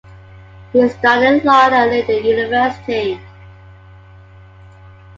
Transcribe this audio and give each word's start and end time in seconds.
He 0.73 0.89
studied 0.89 1.43
law 1.45 1.67
at 1.67 1.87
Leiden 1.89 2.25
University. 2.25 3.21